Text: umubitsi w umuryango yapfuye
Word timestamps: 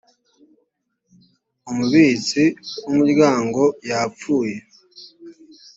umubitsi 1.69 2.43
w 2.85 2.87
umuryango 2.91 3.61
yapfuye 3.89 4.55